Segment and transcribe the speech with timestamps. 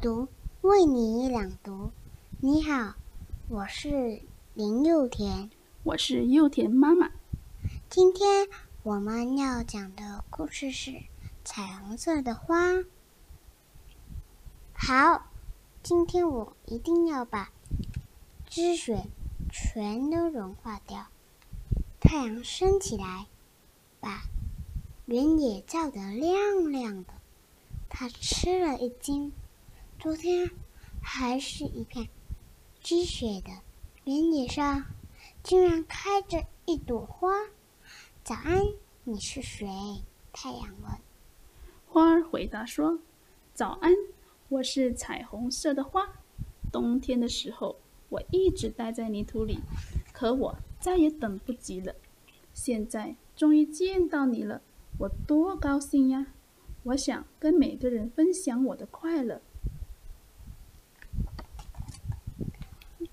[0.00, 0.28] 读
[0.60, 1.90] 为你朗读。
[2.38, 2.94] 你好，
[3.48, 4.22] 我是
[4.54, 5.50] 林佑田，
[5.82, 7.10] 我是佑田妈妈。
[7.90, 8.46] 今天
[8.84, 10.92] 我们要讲的故事是
[11.44, 12.74] 《彩虹色的花》。
[14.72, 15.26] 好，
[15.82, 17.50] 今天我一定要把
[18.48, 19.08] 积雪
[19.50, 21.08] 全都融化掉。
[21.98, 23.26] 太阳升起来，
[23.98, 24.22] 把
[25.06, 27.17] 原野照得亮亮的。
[27.88, 29.32] 他吃了一惊，
[29.98, 30.50] 昨天
[31.02, 32.08] 还是一片
[32.80, 33.50] 积雪的
[34.04, 34.84] 原野上，
[35.42, 37.32] 竟然开着一朵花。
[38.22, 38.62] 早安，
[39.04, 39.66] 你是谁？
[40.32, 40.92] 太阳问。
[41.86, 43.00] 花儿回答说
[43.54, 43.92] ：“早安，
[44.48, 46.08] 我是彩虹色的花。
[46.70, 49.58] 冬天的时候，我一直待在泥土里，
[50.12, 51.94] 可我再也等不及了。
[52.52, 54.60] 现在终于见到你了，
[54.98, 56.26] 我多高兴呀！”
[56.84, 59.42] 我想跟每个人分享我的快乐。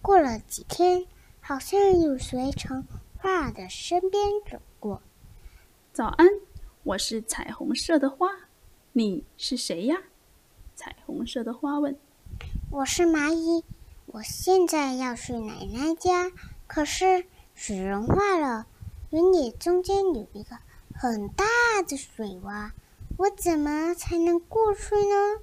[0.00, 1.06] 过了几天，
[1.40, 2.84] 好像有谁从
[3.18, 5.02] 花儿的身边走过。
[5.92, 6.26] 早安，
[6.82, 8.28] 我是彩虹色的花，
[8.92, 10.02] 你是谁呀？
[10.74, 11.98] 彩虹色的花问。
[12.70, 13.64] 我是蚂蚁，
[14.06, 16.30] 我现在要去奶奶家，
[16.66, 18.66] 可是水融化了，
[19.10, 20.56] 原野中间有一个
[20.94, 21.44] 很大
[21.86, 22.70] 的水洼。
[23.18, 25.42] 我怎么才能过去呢？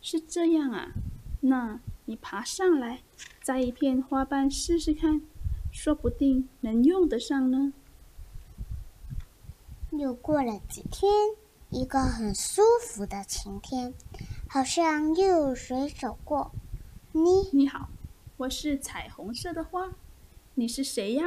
[0.00, 0.92] 是这样啊，
[1.40, 3.02] 那你爬上来，
[3.42, 5.20] 摘一片花瓣试试看，
[5.72, 7.72] 说不定能用得上呢。
[9.90, 11.10] 又过了几天，
[11.70, 13.92] 一个很舒服的晴天，
[14.48, 16.52] 好像又有谁走过。
[17.10, 17.88] 你你好，
[18.36, 19.96] 我是彩虹色的花，
[20.54, 21.24] 你是谁呀？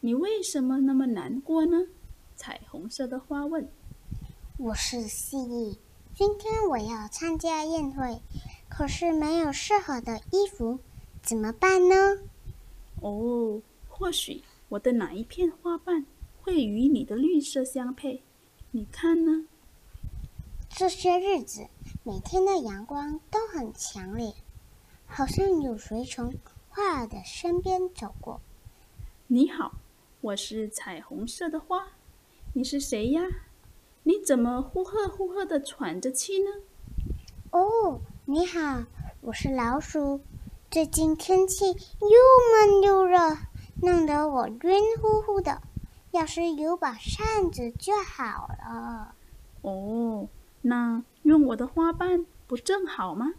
[0.00, 1.86] 你为什么那么难过呢？
[2.36, 3.66] 彩虹色的花问。
[4.64, 5.76] 我是蜥蜴，
[6.14, 8.22] 今天我要参加宴会，
[8.68, 10.78] 可是没有适合的衣服，
[11.20, 12.20] 怎么办呢？
[13.00, 16.06] 哦，或许我的哪一片花瓣
[16.40, 18.22] 会与你的绿色相配？
[18.70, 19.48] 你看呢？
[20.68, 21.66] 这些日子，
[22.04, 24.32] 每天的阳光都很强烈，
[25.06, 26.32] 好像有谁从
[26.68, 28.40] 花儿的身边走过。
[29.26, 29.72] 你好，
[30.20, 31.94] 我是彩虹色的花，
[32.52, 33.22] 你是谁呀？
[34.04, 36.50] 你怎么呼喝呼喝的喘着气呢？
[37.52, 38.84] 哦，你好，
[39.20, 40.20] 我是老鼠。
[40.68, 43.38] 最近天气又闷又热，
[43.80, 45.62] 弄得我晕乎乎的。
[46.10, 49.14] 要是有把扇子就好了。
[49.60, 50.28] 哦，
[50.62, 53.34] 那用我的花瓣不正好吗？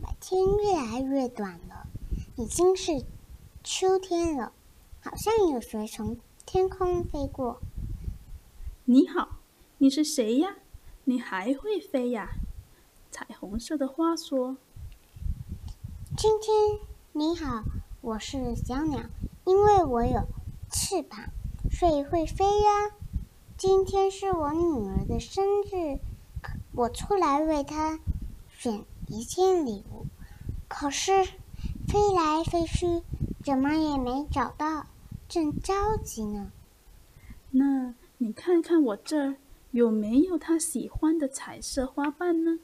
[0.00, 1.88] 白天越来越短了，
[2.36, 3.04] 已经是
[3.64, 4.52] 秋天了。
[5.00, 6.16] 好像有谁从
[6.46, 7.60] 天空飞过。
[8.86, 9.38] 你好，
[9.78, 10.56] 你是谁呀？
[11.04, 12.32] 你还会飞呀？
[13.10, 14.58] 彩虹色的花说
[16.18, 16.80] ：“今天
[17.12, 17.64] 你好，
[18.02, 19.00] 我是小鸟，
[19.46, 20.26] 因为我有
[20.70, 21.30] 翅膀，
[21.70, 22.90] 所以会飞呀。
[23.56, 25.98] 今天是我女儿的生日，
[26.72, 27.98] 我出来为她
[28.50, 30.04] 选一件礼物，
[30.68, 31.24] 可是
[31.88, 33.02] 飞来飞去，
[33.42, 34.84] 怎么也没找到，
[35.26, 36.52] 正着急呢。
[37.50, 39.36] 那……”你看看我这儿
[39.72, 42.58] 有没有他喜欢的彩色花瓣呢？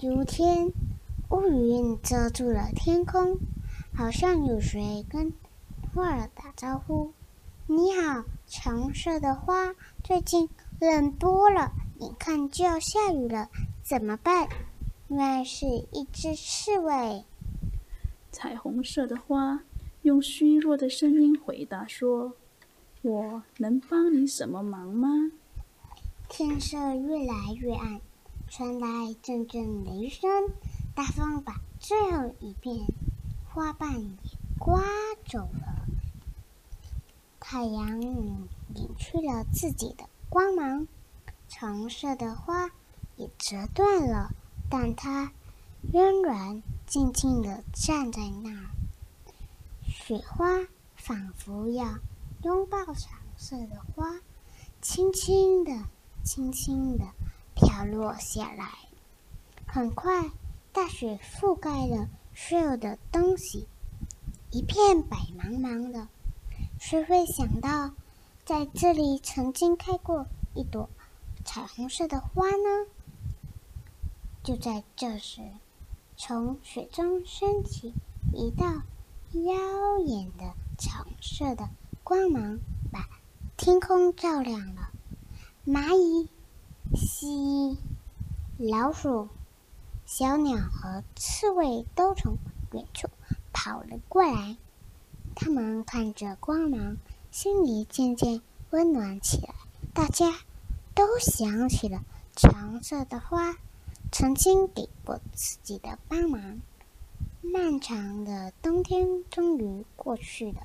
[0.00, 0.72] 如天，
[1.28, 3.36] 乌云遮住了天空，
[3.94, 5.34] 好像有谁跟
[5.92, 7.12] 花儿打招呼
[7.68, 10.48] ：“你好，橙色的花，最近
[10.80, 13.50] 冷多了，眼看就要下雨了，
[13.82, 14.48] 怎么办？”
[15.08, 17.26] 原来是一只刺猬。
[18.30, 19.62] 彩虹色的花
[20.00, 22.32] 用虚弱的声音回答说。
[23.02, 25.08] 我能帮你什么忙吗？
[26.28, 28.00] 天色越来越暗，
[28.48, 30.30] 传来阵阵雷声，
[30.94, 32.86] 大风把最后一片
[33.52, 34.16] 花瓣也
[34.56, 34.80] 刮
[35.26, 35.84] 走了。
[37.40, 40.86] 太阳隐去了自己的光芒，
[41.48, 42.70] 橙色的花
[43.16, 44.30] 也折断了，
[44.70, 45.32] 但它
[45.92, 48.70] 仍然静静地站在那儿。
[49.84, 50.46] 雪花
[50.94, 51.98] 仿佛要……
[52.42, 54.20] 拥抱橙色的花，
[54.80, 55.70] 轻轻的、
[56.24, 57.04] 轻轻的
[57.54, 58.72] 飘落下来。
[59.66, 60.30] 很快，
[60.72, 63.68] 大雪覆盖了所有的东西，
[64.50, 66.08] 一片白茫茫的。
[66.80, 67.92] 谁会想到，
[68.44, 70.90] 在这里曾经开过一朵
[71.44, 72.86] 彩虹色的花呢？
[74.42, 75.42] 就在这时，
[76.16, 77.94] 从雪中升起
[78.34, 78.66] 一道
[79.30, 81.68] 耀眼的橙色的。
[82.04, 82.58] 光芒
[82.90, 83.08] 把
[83.56, 84.90] 天空照亮了。
[85.64, 86.28] 蚂蚁、
[86.94, 87.76] 蜥蜴、
[88.58, 89.28] 老鼠、
[90.04, 92.36] 小鸟和刺猬都从
[92.72, 93.08] 远处
[93.52, 94.56] 跑了过来。
[95.36, 96.96] 他们看着光芒，
[97.30, 99.54] 心里渐渐温暖起来。
[99.94, 100.40] 大家
[100.94, 102.02] 都想起了
[102.34, 103.56] 橙色的花
[104.10, 106.60] 曾经给过自己的帮忙。
[107.40, 110.60] 漫长的冬天终于过去了，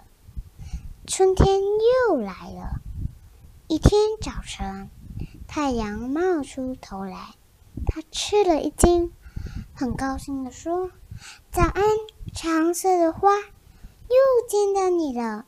[1.07, 1.61] 春天
[2.09, 2.81] 又来了。
[3.69, 4.89] 一天早晨，
[5.47, 7.35] 太阳冒出头来，
[7.85, 9.13] 他吃了一惊，
[9.73, 10.91] 很高兴地说
[11.49, 11.81] ：“早安，
[12.35, 15.45] 橙色的花，又见到你了。”